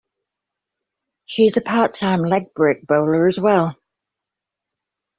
She 1.25 1.45
is 1.45 1.57
a 1.57 1.61
part-time 1.61 2.21
leg-break 2.23 2.87
bowler 2.87 3.27
as 3.27 3.39
well. 3.39 3.75